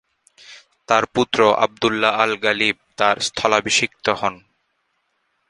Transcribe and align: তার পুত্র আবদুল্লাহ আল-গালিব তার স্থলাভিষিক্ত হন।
তার 0.89 1.03
পুত্র 1.05 1.39
আবদুল্লাহ 1.57 2.13
আল-গালিব 2.19 2.75
তার 2.97 3.15
স্থলাভিষিক্ত 3.19 4.05
হন। 4.21 4.35